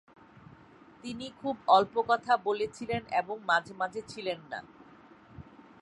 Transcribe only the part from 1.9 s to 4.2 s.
কথা বলেছিলেন এবং মাঝে মাঝে